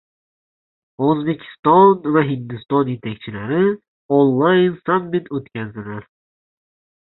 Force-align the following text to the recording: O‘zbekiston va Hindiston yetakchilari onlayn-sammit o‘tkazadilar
O‘zbekiston 1.07 1.93
va 2.15 2.23
Hindiston 2.31 2.91
yetakchilari 2.95 3.61
onlayn-sammit 4.21 5.33
o‘tkazadilar 5.41 6.13